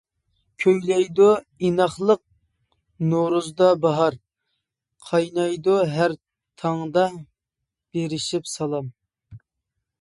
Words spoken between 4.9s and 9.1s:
قاينايدۇ ھەر تاڭدا بېرىشىپ سالام.